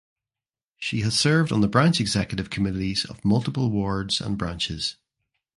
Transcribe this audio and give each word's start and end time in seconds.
She 0.79 1.01
has 1.01 1.13
served 1.19 1.51
on 1.51 1.61
the 1.61 1.67
branch 1.67 2.01
executive 2.01 2.49
committees 2.49 3.05
of 3.05 3.23
multiple 3.23 3.69
wards 3.69 4.19
and 4.19 4.35
branches. 4.35 4.95